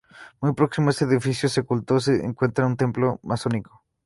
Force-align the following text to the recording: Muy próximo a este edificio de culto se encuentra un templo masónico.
Muy 0.41 0.53
próximo 0.53 0.87
a 0.87 0.89
este 0.89 1.05
edificio 1.05 1.47
de 1.47 1.61
culto 1.61 1.99
se 1.99 2.25
encuentra 2.25 2.65
un 2.65 2.75
templo 2.75 3.19
masónico. 3.21 3.83